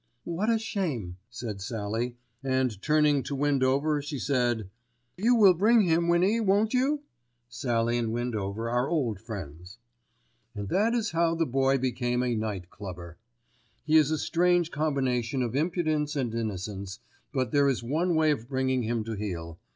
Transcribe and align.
"What 0.23 0.49
a 0.49 0.57
shame," 0.57 1.17
said 1.29 1.61
Sallie, 1.61 2.17
and 2.43 2.81
turning 2.81 3.21
to 3.21 3.35
Windover 3.35 4.01
she 4.01 4.17
said, 4.17 4.67
"You 5.15 5.35
will 5.35 5.53
bring 5.53 5.81
him, 5.81 6.07
Winnie, 6.07 6.39
won't 6.39 6.73
you?" 6.73 7.03
Sallie 7.49 7.99
and 7.99 8.11
Windover 8.11 8.67
are 8.67 8.89
old 8.89 9.19
friends. 9.19 9.77
And 10.55 10.69
that 10.69 10.95
is 10.95 11.11
how 11.11 11.35
the 11.35 11.45
Boy 11.45 11.77
became 11.77 12.23
a 12.23 12.33
"Night 12.35 12.71
Clubber." 12.71 13.19
He 13.85 13.95
is 13.95 14.09
a 14.09 14.17
strange 14.17 14.71
combination 14.71 15.43
of 15.43 15.55
impudence 15.55 16.15
and 16.15 16.33
innocence; 16.33 16.97
but 17.31 17.51
there 17.51 17.69
is 17.69 17.83
one 17.83 18.15
way 18.15 18.31
of 18.31 18.49
bringing 18.49 18.81
him 18.81 19.03
to 19.03 19.13
heel. 19.13 19.59